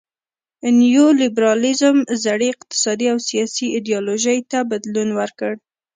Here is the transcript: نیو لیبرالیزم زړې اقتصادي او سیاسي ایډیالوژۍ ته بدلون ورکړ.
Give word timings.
نیو 0.79 1.07
لیبرالیزم 1.21 1.97
زړې 2.23 2.47
اقتصادي 2.53 3.07
او 3.13 3.17
سیاسي 3.29 3.65
ایډیالوژۍ 3.75 4.37
ته 4.51 4.59
بدلون 4.71 5.09
ورکړ. 5.19 5.53